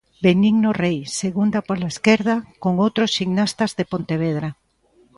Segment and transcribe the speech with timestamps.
[0.25, 4.49] Benigno Rei, segundo pola esquerda, con outros ximnastas de Pontevedra.